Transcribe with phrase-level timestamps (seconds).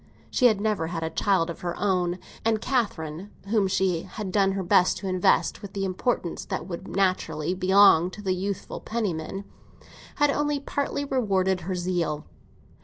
[0.31, 4.53] She had never had a child of her own, and Catherine, whom she had done
[4.53, 9.43] her best to invest with the importance that would naturally belong to a youthful Penniman,
[10.15, 12.25] had only partly rewarded her zeal.